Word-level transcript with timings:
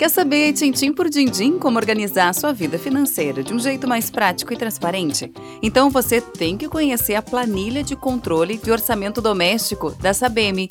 Quer 0.00 0.08
saber, 0.08 0.54
tintim 0.54 0.94
por 0.94 1.10
dindim, 1.10 1.58
como 1.58 1.78
organizar 1.78 2.30
a 2.30 2.32
sua 2.32 2.54
vida 2.54 2.78
financeira 2.78 3.42
de 3.42 3.52
um 3.52 3.58
jeito 3.58 3.86
mais 3.86 4.08
prático 4.10 4.50
e 4.50 4.56
transparente? 4.56 5.30
Então 5.62 5.90
você 5.90 6.22
tem 6.22 6.56
que 6.56 6.70
conhecer 6.70 7.16
a 7.16 7.20
planilha 7.20 7.84
de 7.84 7.94
controle 7.94 8.56
de 8.56 8.72
orçamento 8.72 9.20
doméstico 9.20 9.90
da 9.90 10.14
Sabem. 10.14 10.66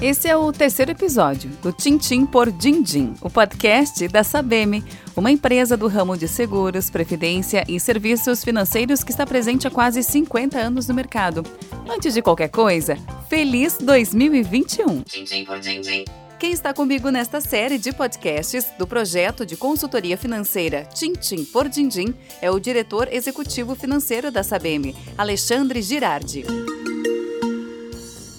Esse 0.00 0.26
é 0.26 0.36
o 0.36 0.50
terceiro 0.50 0.90
episódio 0.90 1.48
do 1.62 1.70
Tintim 1.70 2.26
por 2.26 2.50
Dindim, 2.50 3.14
o 3.20 3.30
podcast 3.30 4.08
da 4.08 4.24
Sabem, 4.24 4.82
uma 5.14 5.30
empresa 5.30 5.76
do 5.76 5.86
ramo 5.86 6.16
de 6.16 6.26
seguros, 6.26 6.90
previdência 6.90 7.64
e 7.68 7.78
serviços 7.78 8.42
financeiros 8.42 9.04
que 9.04 9.12
está 9.12 9.24
presente 9.24 9.68
há 9.68 9.70
quase 9.70 10.02
50 10.02 10.58
anos 10.58 10.88
no 10.88 10.94
mercado. 10.94 11.44
Antes 11.88 12.14
de 12.14 12.20
qualquer 12.20 12.48
coisa, 12.48 12.96
feliz 13.30 13.78
2021! 13.78 15.02
Tintim 15.02 15.44
por 15.44 15.60
Dindim. 15.60 16.04
Quem 16.42 16.50
está 16.50 16.74
comigo 16.74 17.08
nesta 17.08 17.40
série 17.40 17.78
de 17.78 17.92
podcasts 17.92 18.66
do 18.76 18.84
projeto 18.84 19.46
de 19.46 19.56
consultoria 19.56 20.18
financeira 20.18 20.84
Tintim 20.92 21.44
por 21.44 21.68
Dindim 21.68 22.12
é 22.40 22.50
o 22.50 22.58
diretor 22.58 23.06
executivo 23.12 23.76
financeiro 23.76 24.28
da 24.28 24.42
Sabem, 24.42 24.92
Alexandre 25.16 25.80
Girardi. 25.80 26.44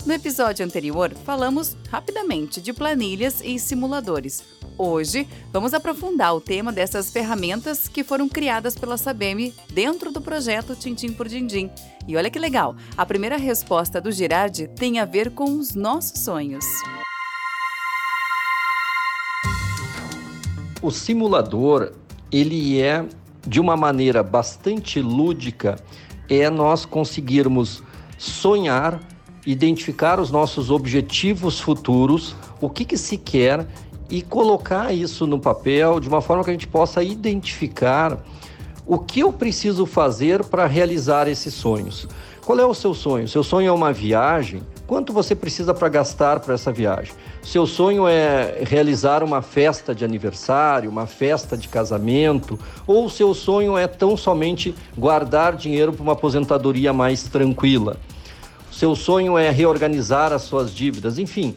No 0.05 0.11
episódio 0.11 0.65
anterior, 0.65 1.15
falamos 1.23 1.77
rapidamente 1.89 2.59
de 2.59 2.73
planilhas 2.73 3.39
e 3.41 3.57
simuladores. 3.57 4.43
Hoje, 4.77 5.25
vamos 5.53 5.73
aprofundar 5.73 6.35
o 6.35 6.41
tema 6.41 6.73
dessas 6.73 7.09
ferramentas 7.09 7.87
que 7.87 8.03
foram 8.03 8.27
criadas 8.27 8.75
pela 8.75 8.97
Sabem 8.97 9.53
dentro 9.71 10.11
do 10.11 10.19
projeto 10.19 10.75
Tintim 10.75 11.13
por 11.13 11.29
Dindim. 11.29 11.71
E 12.05 12.17
olha 12.17 12.29
que 12.29 12.37
legal, 12.37 12.75
a 12.97 13.05
primeira 13.05 13.37
resposta 13.37 14.01
do 14.01 14.11
Girardi 14.11 14.67
tem 14.67 14.99
a 14.99 15.05
ver 15.05 15.31
com 15.31 15.57
os 15.57 15.73
nossos 15.73 16.19
sonhos. 16.19 16.65
O 20.83 20.91
simulador, 20.91 21.93
ele 22.29 22.81
é 22.81 23.05
de 23.47 23.61
uma 23.61 23.77
maneira 23.77 24.21
bastante 24.21 24.99
lúdica, 25.01 25.77
é 26.29 26.49
nós 26.49 26.83
conseguirmos 26.83 27.81
sonhar, 28.17 28.99
identificar 29.45 30.19
os 30.19 30.29
nossos 30.29 30.69
objetivos 30.69 31.57
futuros, 31.57 32.35
o 32.59 32.69
que, 32.69 32.83
que 32.83 32.97
se 32.97 33.17
quer 33.17 33.65
e 34.09 34.21
colocar 34.21 34.93
isso 34.93 35.25
no 35.25 35.39
papel 35.39 36.01
de 36.01 36.09
uma 36.09 36.19
forma 36.19 36.43
que 36.43 36.49
a 36.49 36.53
gente 36.53 36.67
possa 36.67 37.01
identificar 37.01 38.21
o 38.85 38.99
que 38.99 39.21
eu 39.21 39.31
preciso 39.31 39.85
fazer 39.85 40.43
para 40.43 40.65
realizar 40.65 41.29
esses 41.29 41.53
sonhos. 41.53 42.09
Qual 42.45 42.59
é 42.59 42.65
o 42.65 42.73
seu 42.73 42.93
sonho? 42.93 43.25
Seu 43.29 43.41
sonho 43.41 43.69
é 43.69 43.71
uma 43.71 43.93
viagem? 43.93 44.61
Quanto 44.93 45.11
você 45.11 45.33
precisa 45.33 45.73
para 45.73 45.89
gastar 45.89 46.39
para 46.39 46.53
essa 46.53 46.71
viagem? 46.71 47.15
Seu 47.41 47.65
sonho 47.65 48.07
é 48.07 48.59
realizar 48.61 49.23
uma 49.23 49.41
festa 49.41 49.95
de 49.95 50.05
aniversário, 50.05 50.87
uma 50.87 51.07
festa 51.07 51.57
de 51.57 51.67
casamento, 51.67 52.59
ou 52.85 53.09
seu 53.09 53.33
sonho 53.33 53.75
é 53.75 53.87
tão 53.87 54.15
somente 54.15 54.75
guardar 54.95 55.55
dinheiro 55.55 55.93
para 55.93 56.03
uma 56.03 56.13
aposentadoria 56.13 56.93
mais 56.93 57.23
tranquila? 57.23 57.97
Seu 58.71 58.95
sonho 58.95 59.35
é 59.35 59.49
reorganizar 59.49 60.31
as 60.31 60.43
suas 60.43 60.71
dívidas, 60.71 61.17
enfim, 61.17 61.55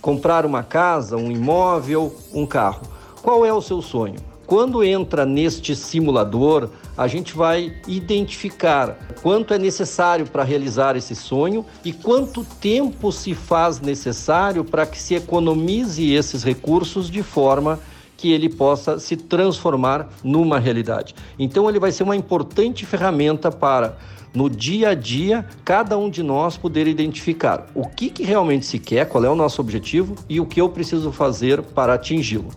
comprar 0.00 0.46
uma 0.46 0.62
casa, 0.62 1.14
um 1.14 1.30
imóvel, 1.30 2.16
um 2.32 2.46
carro. 2.46 2.88
Qual 3.20 3.44
é 3.44 3.52
o 3.52 3.60
seu 3.60 3.82
sonho? 3.82 4.16
Quando 4.46 4.82
entra 4.82 5.26
neste 5.26 5.76
simulador, 5.76 6.70
a 6.98 7.06
gente 7.06 7.36
vai 7.36 7.72
identificar 7.86 8.98
quanto 9.22 9.54
é 9.54 9.58
necessário 9.58 10.26
para 10.26 10.42
realizar 10.42 10.96
esse 10.96 11.14
sonho 11.14 11.64
e 11.84 11.92
quanto 11.92 12.44
tempo 12.60 13.12
se 13.12 13.34
faz 13.34 13.80
necessário 13.80 14.64
para 14.64 14.84
que 14.84 15.00
se 15.00 15.14
economize 15.14 16.12
esses 16.12 16.42
recursos 16.42 17.08
de 17.08 17.22
forma 17.22 17.78
que 18.16 18.32
ele 18.32 18.48
possa 18.48 18.98
se 18.98 19.16
transformar 19.16 20.08
numa 20.24 20.58
realidade. 20.58 21.14
Então, 21.38 21.68
ele 21.68 21.78
vai 21.78 21.92
ser 21.92 22.02
uma 22.02 22.16
importante 22.16 22.84
ferramenta 22.84 23.48
para 23.48 23.96
no 24.34 24.50
dia 24.50 24.88
a 24.88 24.94
dia, 24.94 25.46
cada 25.64 25.96
um 25.96 26.10
de 26.10 26.24
nós 26.24 26.56
poder 26.56 26.88
identificar 26.88 27.66
o 27.76 27.88
que, 27.88 28.10
que 28.10 28.24
realmente 28.24 28.66
se 28.66 28.80
quer, 28.80 29.08
qual 29.08 29.24
é 29.24 29.30
o 29.30 29.36
nosso 29.36 29.60
objetivo 29.60 30.16
e 30.28 30.40
o 30.40 30.46
que 30.46 30.60
eu 30.60 30.68
preciso 30.68 31.12
fazer 31.12 31.62
para 31.62 31.94
atingi-lo. 31.94 32.48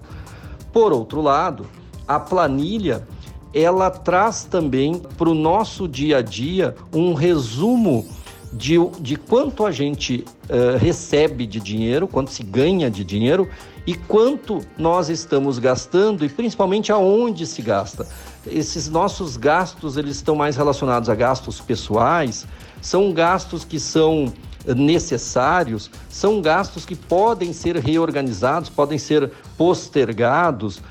Por 0.74 0.92
outro 0.92 1.22
lado, 1.22 1.68
a 2.08 2.20
planilha 2.20 3.08
ela 3.54 3.90
traz 3.90 4.44
também 4.44 5.00
para 5.18 5.30
o 5.30 5.34
nosso 5.34 5.88
dia 5.88 6.18
a 6.18 6.22
dia 6.22 6.76
um 6.94 7.14
resumo 7.14 8.06
de, 8.54 8.76
de 9.00 9.16
quanto 9.16 9.66
a 9.66 9.72
gente 9.72 10.26
uh, 10.50 10.78
recebe 10.78 11.46
de 11.46 11.60
dinheiro, 11.60 12.08
quanto 12.08 12.32
se 12.32 12.44
ganha 12.44 12.90
de 12.90 13.04
dinheiro 13.04 13.48
e 13.88 13.96
quanto 13.96 14.62
nós 14.78 15.10
estamos 15.10 15.58
gastando 15.58 16.26
e 16.26 16.30
principalmente 16.30 16.92
aonde 16.92 17.46
se 17.48 17.62
gasta. 17.62 18.08
Esses 18.46 18.90
nossos 18.90 19.38
gastos 19.38 19.98
eles 19.98 20.18
estão 20.18 20.36
mais 20.36 20.56
relacionados 20.56 21.10
a 21.10 21.16
gastos 21.16 21.60
pessoais, 21.62 22.46
são 22.82 23.14
gastos 23.14 23.64
que 23.64 23.80
são 23.80 24.32
necessários, 24.76 25.90
são 26.10 26.42
gastos 26.42 26.86
que 26.86 26.96
podem 26.96 27.54
ser 27.54 27.78
reorganizados, 27.78 28.70
podem 28.70 28.98
ser 28.98 29.32
postergados 29.58 30.82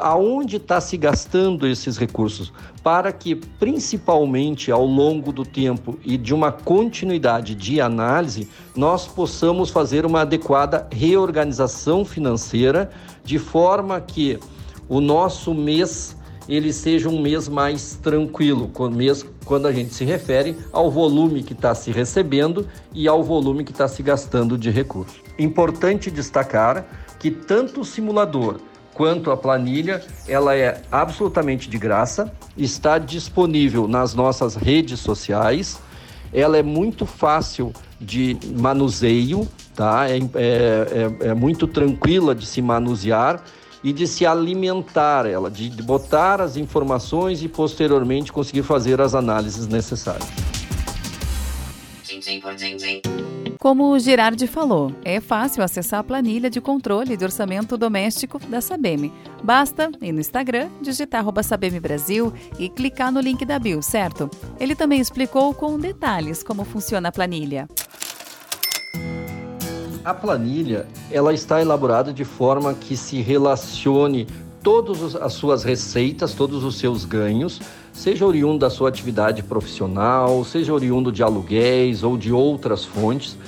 aonde 0.00 0.56
está 0.56 0.80
se 0.80 0.96
gastando 0.96 1.66
esses 1.66 1.96
recursos, 1.96 2.52
para 2.82 3.12
que, 3.12 3.34
principalmente 3.34 4.70
ao 4.70 4.84
longo 4.84 5.32
do 5.32 5.44
tempo 5.44 5.98
e 6.04 6.16
de 6.16 6.32
uma 6.32 6.50
continuidade 6.50 7.54
de 7.54 7.80
análise, 7.80 8.48
nós 8.74 9.06
possamos 9.06 9.70
fazer 9.70 10.06
uma 10.06 10.22
adequada 10.22 10.86
reorganização 10.90 12.04
financeira, 12.04 12.90
de 13.24 13.38
forma 13.38 14.00
que 14.00 14.38
o 14.88 15.00
nosso 15.00 15.52
mês 15.54 16.16
ele 16.48 16.72
seja 16.72 17.08
um 17.08 17.20
mês 17.20 17.48
mais 17.48 17.98
tranquilo, 18.00 18.70
quando 19.44 19.66
a 19.66 19.72
gente 19.72 19.92
se 19.92 20.04
refere 20.04 20.56
ao 20.72 20.88
volume 20.90 21.42
que 21.42 21.52
está 21.52 21.74
se 21.74 21.90
recebendo 21.90 22.68
e 22.94 23.08
ao 23.08 23.22
volume 23.22 23.64
que 23.64 23.72
está 23.72 23.88
se 23.88 24.00
gastando 24.00 24.56
de 24.56 24.70
recursos. 24.70 25.20
Importante 25.38 26.08
destacar 26.08 26.86
que 27.18 27.32
tanto 27.32 27.80
o 27.80 27.84
simulador 27.84 28.60
quanto 28.96 29.30
à 29.30 29.36
planilha, 29.36 30.02
ela 30.26 30.56
é 30.56 30.80
absolutamente 30.90 31.68
de 31.68 31.76
graça, 31.76 32.32
está 32.56 32.96
disponível 32.96 33.86
nas 33.86 34.14
nossas 34.14 34.54
redes 34.54 35.00
sociais, 35.00 35.78
ela 36.32 36.56
é 36.56 36.62
muito 36.62 37.04
fácil 37.04 37.74
de 38.00 38.38
manuseio, 38.56 39.46
tá? 39.74 40.08
É, 40.08 40.16
é, 40.16 40.20
é, 40.34 41.28
é 41.28 41.34
muito 41.34 41.66
tranquila 41.66 42.34
de 42.34 42.46
se 42.46 42.62
manusear 42.62 43.44
e 43.84 43.92
de 43.92 44.06
se 44.06 44.24
alimentar 44.24 45.26
ela, 45.26 45.50
de 45.50 45.68
botar 45.82 46.40
as 46.40 46.56
informações 46.56 47.42
e 47.42 47.48
posteriormente 47.48 48.32
conseguir 48.32 48.62
fazer 48.62 48.98
as 49.02 49.14
análises 49.14 49.66
necessárias. 49.66 50.26
Como 53.58 53.90
o 53.90 53.98
Girardi 53.98 54.46
falou, 54.46 54.92
é 55.04 55.20
fácil 55.20 55.62
acessar 55.62 56.00
a 56.00 56.04
planilha 56.04 56.50
de 56.50 56.60
controle 56.60 57.16
de 57.16 57.24
orçamento 57.24 57.76
doméstico 57.76 58.38
da 58.38 58.60
Sabem. 58.60 59.12
Basta 59.42 59.90
ir 60.02 60.12
no 60.12 60.20
Instagram, 60.20 60.68
digitar 60.80 61.24
Sabem 61.42 61.80
Brasil 61.80 62.32
e 62.58 62.68
clicar 62.68 63.10
no 63.10 63.20
link 63.20 63.44
da 63.44 63.58
bio, 63.58 63.82
certo? 63.82 64.30
Ele 64.60 64.74
também 64.74 65.00
explicou 65.00 65.54
com 65.54 65.78
detalhes 65.78 66.42
como 66.42 66.64
funciona 66.64 67.08
a 67.08 67.12
planilha. 67.12 67.68
A 70.04 70.14
planilha 70.14 70.86
ela 71.10 71.32
está 71.32 71.60
elaborada 71.60 72.12
de 72.12 72.24
forma 72.24 72.74
que 72.74 72.96
se 72.96 73.20
relacione 73.20 74.26
todas 74.66 75.14
as 75.14 75.32
suas 75.34 75.62
receitas, 75.62 76.34
todos 76.34 76.64
os 76.64 76.76
seus 76.76 77.04
ganhos, 77.04 77.60
seja 77.92 78.26
oriundo 78.26 78.58
da 78.58 78.68
sua 78.68 78.88
atividade 78.88 79.40
profissional, 79.44 80.44
seja 80.44 80.74
oriundo 80.74 81.12
de 81.12 81.22
aluguéis 81.22 82.02
ou 82.02 82.16
de 82.16 82.32
outras 82.32 82.84
fontes, 82.84 83.38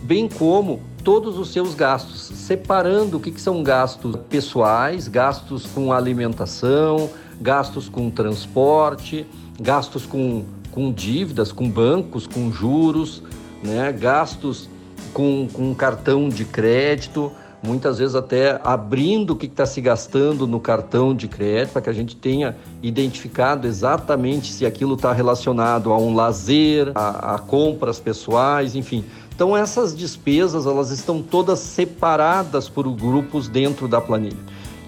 bem 0.00 0.28
como 0.28 0.80
todos 1.02 1.36
os 1.36 1.52
seus 1.52 1.74
gastos, 1.74 2.20
separando 2.20 3.16
o 3.16 3.20
que, 3.20 3.32
que 3.32 3.40
são 3.40 3.64
gastos 3.64 4.14
pessoais, 4.28 5.08
gastos 5.08 5.66
com 5.66 5.92
alimentação, 5.92 7.10
gastos 7.40 7.88
com 7.88 8.08
transporte, 8.08 9.26
gastos 9.60 10.06
com, 10.06 10.44
com 10.70 10.92
dívidas, 10.92 11.50
com 11.50 11.68
bancos, 11.68 12.28
com 12.28 12.52
juros, 12.52 13.24
né? 13.60 13.90
gastos 13.90 14.68
com, 15.12 15.48
com 15.52 15.74
cartão 15.74 16.28
de 16.28 16.44
crédito, 16.44 17.32
muitas 17.62 17.98
vezes 17.98 18.14
até 18.14 18.60
abrindo 18.64 19.32
o 19.32 19.36
que 19.36 19.46
está 19.46 19.66
se 19.66 19.80
gastando 19.80 20.46
no 20.46 20.60
cartão 20.60 21.14
de 21.14 21.28
crédito, 21.28 21.72
para 21.72 21.82
que 21.82 21.90
a 21.90 21.92
gente 21.92 22.16
tenha 22.16 22.56
identificado 22.82 23.66
exatamente 23.66 24.52
se 24.52 24.64
aquilo 24.64 24.94
está 24.94 25.12
relacionado 25.12 25.92
a 25.92 25.98
um 25.98 26.14
lazer, 26.14 26.92
a, 26.94 27.34
a, 27.34 27.38
compras 27.38 28.00
pessoais, 28.00 28.74
enfim. 28.74 29.04
Então 29.34 29.56
essas 29.56 29.96
despesas 29.96 30.66
elas 30.66 30.90
estão 30.90 31.22
todas 31.22 31.58
separadas 31.58 32.68
por 32.68 32.90
grupos 32.90 33.48
dentro 33.48 33.86
da 33.86 34.00
planilha. 34.00 34.36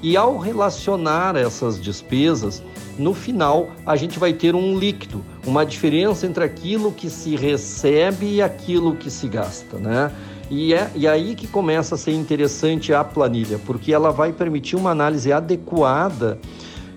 E 0.03 0.17
ao 0.17 0.37
relacionar 0.37 1.37
essas 1.37 1.81
despesas, 1.81 2.61
no 2.99 3.15
final 3.15 3.69
a 3.87 3.95
gente 3.95 4.19
vai 4.19 4.33
ter 4.33 4.55
um 4.55 4.77
líquido, 4.77 5.25
uma 5.47 5.65
diferença 5.65 6.27
entre 6.27 6.43
aquilo 6.43 6.91
que 6.91 7.09
se 7.09 7.37
recebe 7.37 8.35
e 8.35 8.43
aquilo 8.43 8.97
que 8.97 9.11
se 9.11 9.29
gasta, 9.29 9.79
né? 9.79 10.11
E 10.55 10.75
é 10.75 10.91
e 10.95 11.09
aí 11.09 11.35
que 11.35 11.47
começa 11.47 11.95
a 11.95 11.99
ser 11.99 12.13
interessante 12.13 12.93
a 12.93 13.03
planilha, 13.03 13.59
porque 13.65 13.91
ela 13.91 14.11
vai 14.11 14.35
permitir 14.35 14.77
uma 14.77 14.91
análise 14.91 15.33
adequada 15.33 16.39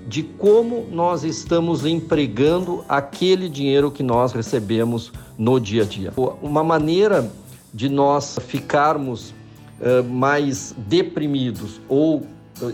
de 0.06 0.24
como 0.24 0.86
nós 0.92 1.24
estamos 1.24 1.86
empregando 1.86 2.84
aquele 2.90 3.48
dinheiro 3.48 3.90
que 3.90 4.04
nós 4.04 4.34
recebemos 4.34 5.10
no 5.38 5.58
dia 5.58 5.84
a 5.84 5.86
dia. 5.86 6.12
Uma 6.42 6.66
maneira 6.66 7.32
de 7.74 7.88
nós 7.88 8.38
ficarmos 8.46 9.30
uh, 9.30 10.04
mais 10.04 10.76
deprimidos 10.78 11.80
ou 11.88 12.18
uh, 12.18 12.26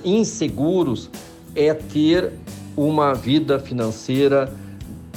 inseguros 0.04 1.12
é 1.56 1.75
ter 1.75 2.34
uma 2.75 3.13
vida 3.13 3.60
financeira 3.60 4.51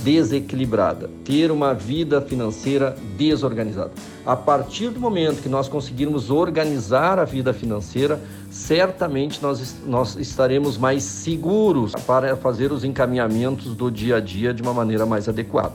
desequilibrada, 0.05 1.11
ter 1.25 1.51
uma 1.51 1.73
vida 1.73 2.21
financeira 2.21 2.95
desorganizada. 3.17 3.91
A 4.25 4.37
partir 4.37 4.91
do 4.91 5.01
momento 5.01 5.43
que 5.43 5.49
nós 5.49 5.67
conseguirmos 5.67 6.31
organizar 6.31 7.19
a 7.19 7.25
vida 7.25 7.55
financeira, 7.55 8.21
certamente 8.51 9.43
nós, 9.43 9.75
nós 9.87 10.15
estaremos 10.17 10.77
mais 10.77 11.03
seguros 11.03 11.93
para 12.07 12.37
fazer 12.37 12.71
os 12.71 12.85
encaminhamentos 12.85 13.75
do 13.75 13.91
dia 13.91 14.17
a 14.17 14.21
dia 14.21 14.53
de 14.53 14.63
uma 14.63 14.75
maneira 14.75 15.07
mais 15.07 15.27
adequada. 15.27 15.73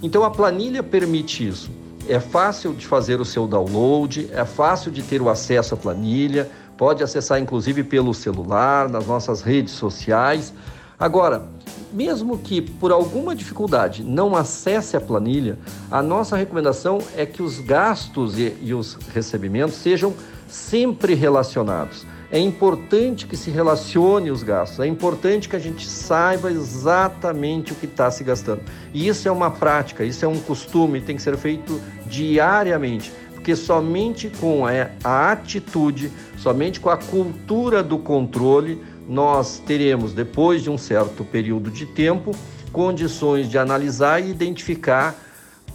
Então 0.00 0.22
a 0.22 0.30
planilha 0.30 0.82
permite 0.82 1.46
isso. 1.46 1.68
É 2.08 2.20
fácil 2.20 2.74
de 2.74 2.86
fazer 2.86 3.20
o 3.20 3.24
seu 3.24 3.46
download, 3.46 4.28
é 4.32 4.44
fácil 4.44 4.92
de 4.92 5.02
ter 5.02 5.20
o 5.20 5.28
acesso 5.28 5.74
à 5.74 5.76
planilha, 5.76 6.48
pode 6.76 7.02
acessar 7.02 7.40
inclusive 7.40 7.82
pelo 7.82 8.14
celular, 8.14 8.88
nas 8.88 9.06
nossas 9.06 9.40
redes 9.42 9.72
sociais. 9.72 10.52
Agora, 10.98 11.48
mesmo 11.94 12.36
que 12.36 12.60
por 12.60 12.90
alguma 12.90 13.36
dificuldade 13.36 14.02
não 14.02 14.34
acesse 14.34 14.96
a 14.96 15.00
planilha, 15.00 15.56
a 15.88 16.02
nossa 16.02 16.36
recomendação 16.36 16.98
é 17.16 17.24
que 17.24 17.40
os 17.42 17.60
gastos 17.60 18.36
e, 18.36 18.52
e 18.60 18.74
os 18.74 18.94
recebimentos 19.14 19.76
sejam 19.76 20.12
sempre 20.48 21.14
relacionados. 21.14 22.04
É 22.32 22.38
importante 22.38 23.28
que 23.28 23.36
se 23.36 23.48
relacione 23.48 24.30
os 24.30 24.42
gastos, 24.42 24.80
é 24.80 24.88
importante 24.88 25.48
que 25.48 25.54
a 25.54 25.58
gente 25.60 25.86
saiba 25.86 26.50
exatamente 26.50 27.72
o 27.72 27.76
que 27.76 27.86
está 27.86 28.10
se 28.10 28.24
gastando. 28.24 28.62
E 28.92 29.06
isso 29.06 29.28
é 29.28 29.30
uma 29.30 29.52
prática, 29.52 30.04
isso 30.04 30.24
é 30.24 30.28
um 30.28 30.40
costume, 30.40 31.00
tem 31.00 31.14
que 31.14 31.22
ser 31.22 31.36
feito 31.36 31.80
diariamente, 32.06 33.12
porque 33.34 33.54
somente 33.54 34.32
com 34.40 34.64
a 34.66 35.30
atitude, 35.30 36.10
somente 36.36 36.80
com 36.80 36.90
a 36.90 36.96
cultura 36.96 37.84
do 37.84 37.98
controle, 37.98 38.82
nós 39.08 39.58
teremos, 39.58 40.12
depois 40.12 40.62
de 40.62 40.70
um 40.70 40.78
certo 40.78 41.24
período 41.24 41.70
de 41.70 41.86
tempo, 41.86 42.32
condições 42.72 43.48
de 43.48 43.58
analisar 43.58 44.20
e 44.20 44.30
identificar 44.30 45.14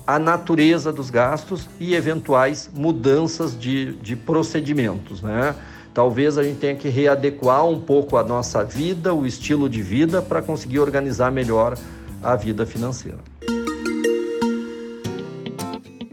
a 0.06 0.18
natureza 0.18 0.92
dos 0.92 1.10
gastos 1.10 1.70
e 1.80 1.94
eventuais 1.94 2.70
mudanças 2.74 3.58
de, 3.58 3.94
de 3.98 4.16
procedimentos. 4.16 5.22
Né? 5.22 5.56
Talvez 5.94 6.38
a 6.38 6.44
gente 6.44 6.60
tenha 6.60 6.76
que 6.76 6.90
readequar 6.90 7.66
um 7.66 7.80
pouco 7.80 8.18
a 8.18 8.24
nossa 8.24 8.64
vida, 8.64 9.14
o 9.14 9.26
estilo 9.26 9.70
de 9.70 9.82
vida, 9.82 10.22
para 10.22 10.42
conseguir 10.42 10.80
organizar 10.80 11.32
melhor 11.32 11.78
a 12.24 12.36
vida 12.36 12.66
financeira. 12.66 13.20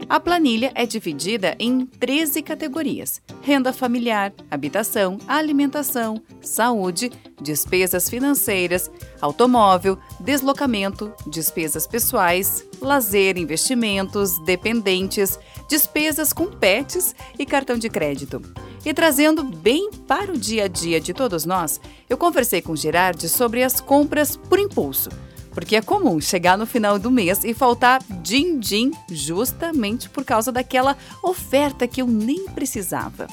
A 0.09 0.21
planilha 0.21 0.71
é 0.73 0.85
dividida 0.85 1.53
em 1.59 1.85
13 1.85 2.41
categorias: 2.41 3.21
renda 3.41 3.73
familiar, 3.73 4.33
habitação, 4.49 5.17
alimentação, 5.27 6.21
saúde, 6.41 7.11
despesas 7.41 8.09
financeiras, 8.09 8.89
automóvel, 9.19 9.97
deslocamento, 10.21 11.11
despesas 11.27 11.85
pessoais, 11.85 12.65
lazer, 12.79 13.37
investimentos, 13.37 14.41
dependentes, 14.45 15.37
despesas 15.69 16.31
com 16.31 16.45
pets 16.45 17.13
e 17.37 17.45
cartão 17.45 17.77
de 17.77 17.89
crédito. 17.89 18.41
E 18.85 18.93
trazendo 18.93 19.43
bem 19.43 19.91
para 20.07 20.31
o 20.31 20.37
dia 20.37 20.63
a 20.63 20.67
dia 20.69 21.01
de 21.01 21.13
todos 21.13 21.43
nós, 21.43 21.81
eu 22.09 22.17
conversei 22.17 22.61
com 22.61 22.77
Gerard 22.77 23.27
sobre 23.27 23.61
as 23.61 23.81
compras 23.81 24.37
por 24.37 24.57
impulso 24.57 25.09
porque 25.57 25.75
é 25.75 25.81
comum 25.81 26.21
chegar 26.21 26.55
no 26.55 26.67
final 26.67 26.99
do 26.99 27.09
mês 27.09 27.43
e 27.43 27.51
faltar 27.51 27.99
din-din 28.21 28.91
justamente 29.09 30.07
por 30.07 30.23
causa 30.23 30.51
daquela 30.51 30.95
oferta 31.23 31.87
que 31.87 31.99
eu 31.99 32.05
nem 32.05 32.45
precisava. 32.45 33.25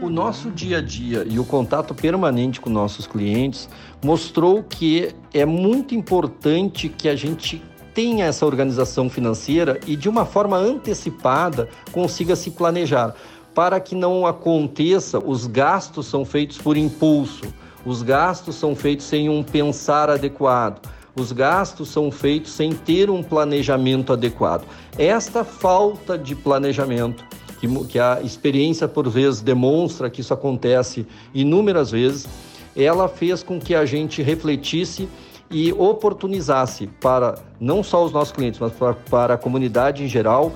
O 0.00 0.08
nosso 0.08 0.48
dia 0.48 0.78
a 0.78 0.80
dia 0.80 1.26
e 1.28 1.40
o 1.40 1.44
contato 1.44 1.92
permanente 1.92 2.60
com 2.60 2.70
nossos 2.70 3.04
clientes 3.04 3.68
mostrou 4.00 4.62
que 4.62 5.12
é 5.34 5.44
muito 5.44 5.92
importante 5.92 6.88
que 6.88 7.08
a 7.08 7.16
gente 7.16 7.60
tenha 7.92 8.26
essa 8.26 8.46
organização 8.46 9.10
financeira 9.10 9.80
e 9.88 9.96
de 9.96 10.08
uma 10.08 10.24
forma 10.24 10.56
antecipada 10.56 11.68
consiga 11.90 12.36
se 12.36 12.52
planejar 12.52 13.12
para 13.52 13.80
que 13.80 13.96
não 13.96 14.24
aconteça 14.24 15.18
os 15.18 15.48
gastos 15.48 16.06
são 16.06 16.24
feitos 16.24 16.58
por 16.58 16.76
impulso 16.76 17.52
os 17.84 18.02
gastos 18.02 18.54
são 18.54 18.74
feitos 18.74 19.06
sem 19.06 19.28
um 19.28 19.42
pensar 19.42 20.08
adequado. 20.08 20.86
Os 21.14 21.30
gastos 21.32 21.88
são 21.90 22.10
feitos 22.10 22.52
sem 22.52 22.72
ter 22.72 23.10
um 23.10 23.22
planejamento 23.22 24.12
adequado. 24.12 24.64
Esta 24.96 25.44
falta 25.44 26.16
de 26.16 26.34
planejamento, 26.34 27.24
que, 27.60 27.68
que 27.86 27.98
a 27.98 28.20
experiência 28.22 28.88
por 28.88 29.08
vezes 29.08 29.42
demonstra 29.42 30.08
que 30.08 30.20
isso 30.20 30.32
acontece 30.32 31.06
inúmeras 31.34 31.90
vezes, 31.90 32.26
ela 32.74 33.08
fez 33.08 33.42
com 33.42 33.60
que 33.60 33.74
a 33.74 33.84
gente 33.84 34.22
refletisse 34.22 35.08
e 35.50 35.70
oportunizasse 35.72 36.86
para 36.86 37.34
não 37.60 37.82
só 37.82 38.04
os 38.04 38.10
nossos 38.10 38.32
clientes, 38.32 38.58
mas 38.58 38.72
para, 38.72 38.94
para 38.94 39.34
a 39.34 39.38
comunidade 39.38 40.02
em 40.02 40.08
geral, 40.08 40.52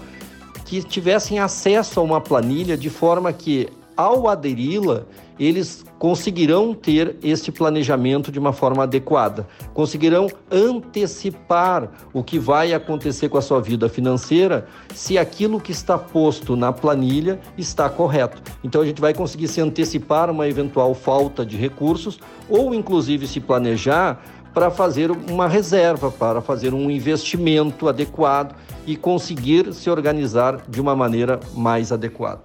que 0.64 0.82
tivessem 0.82 1.38
acesso 1.38 2.00
a 2.00 2.02
uma 2.02 2.20
planilha 2.20 2.76
de 2.76 2.88
forma 2.88 3.32
que, 3.32 3.68
ao 3.96 4.26
aderi-la, 4.26 5.02
eles 5.38 5.84
conseguirão 5.98 6.74
ter 6.74 7.16
esse 7.22 7.50
planejamento 7.50 8.30
de 8.30 8.38
uma 8.38 8.52
forma 8.52 8.82
adequada, 8.82 9.46
conseguirão 9.72 10.28
antecipar 10.50 11.90
o 12.12 12.22
que 12.22 12.38
vai 12.38 12.72
acontecer 12.72 13.28
com 13.28 13.38
a 13.38 13.42
sua 13.42 13.60
vida 13.60 13.88
financeira 13.88 14.66
se 14.94 15.16
aquilo 15.16 15.60
que 15.60 15.72
está 15.72 15.98
posto 15.98 16.56
na 16.56 16.72
planilha 16.72 17.40
está 17.56 17.88
correto. 17.88 18.42
Então 18.62 18.82
a 18.82 18.86
gente 18.86 19.00
vai 19.00 19.14
conseguir 19.14 19.48
se 19.48 19.60
antecipar 19.60 20.30
uma 20.30 20.48
eventual 20.48 20.94
falta 20.94 21.44
de 21.44 21.56
recursos 21.56 22.18
ou 22.48 22.74
inclusive 22.74 23.26
se 23.26 23.40
planejar 23.40 24.22
para 24.52 24.70
fazer 24.70 25.10
uma 25.10 25.46
reserva, 25.46 26.10
para 26.10 26.40
fazer 26.40 26.72
um 26.72 26.90
investimento 26.90 27.88
adequado 27.88 28.56
e 28.86 28.96
conseguir 28.96 29.74
se 29.74 29.90
organizar 29.90 30.62
de 30.66 30.80
uma 30.80 30.96
maneira 30.96 31.38
mais 31.54 31.92
adequada. 31.92 32.40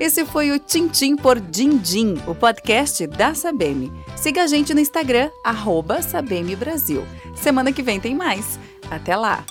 Esse 0.00 0.24
foi 0.24 0.50
o 0.50 0.58
Tintim 0.58 1.14
por 1.14 1.38
Dindim, 1.38 2.14
o 2.26 2.34
podcast 2.34 3.06
da 3.06 3.34
Sabem. 3.34 3.92
Siga 4.16 4.44
a 4.44 4.46
gente 4.46 4.72
no 4.72 4.80
Instagram, 4.80 5.30
arroba 5.44 6.00
Brasil. 6.56 7.06
Semana 7.34 7.70
que 7.70 7.82
vem 7.82 8.00
tem 8.00 8.14
mais. 8.14 8.58
Até 8.90 9.14
lá! 9.14 9.44